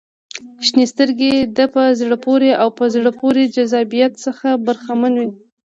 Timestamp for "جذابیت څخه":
3.55-4.47